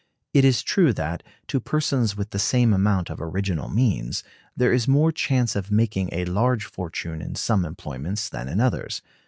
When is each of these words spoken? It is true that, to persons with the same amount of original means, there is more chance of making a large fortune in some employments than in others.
It 0.33 0.43
is 0.43 0.63
true 0.63 0.93
that, 0.93 1.21
to 1.45 1.59
persons 1.59 2.17
with 2.17 2.31
the 2.31 2.39
same 2.39 2.73
amount 2.73 3.11
of 3.11 3.21
original 3.21 3.69
means, 3.69 4.23
there 4.57 4.73
is 4.73 4.87
more 4.87 5.11
chance 5.11 5.55
of 5.55 5.69
making 5.69 6.09
a 6.11 6.25
large 6.25 6.65
fortune 6.65 7.21
in 7.21 7.35
some 7.35 7.63
employments 7.65 8.27
than 8.27 8.47
in 8.49 8.59
others. 8.59 9.03